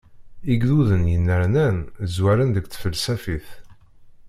Igduden 0.51 1.03
yennernan 1.11 1.77
zwaren 2.13 2.49
deg 2.55 2.65
tfelsafit. 2.67 3.47